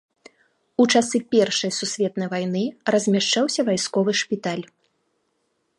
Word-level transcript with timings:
У 0.83 0.85
часы 0.99 1.17
першай 1.35 1.71
сусветнай 1.79 2.31
вайны 2.33 2.63
размяшчаўся 2.95 3.61
вайсковы 3.73 4.11
шпіталь. 4.23 4.65